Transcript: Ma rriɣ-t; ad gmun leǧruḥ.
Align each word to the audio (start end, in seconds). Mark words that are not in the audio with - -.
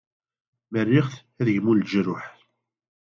Ma 0.71 0.81
rriɣ-t; 0.85 1.15
ad 1.39 1.47
gmun 1.55 1.79
leǧruḥ. 1.81 2.25